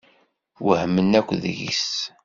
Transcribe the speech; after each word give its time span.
Wehmen 0.65 1.11
akk 1.19 1.29
deg-s. 1.43 1.91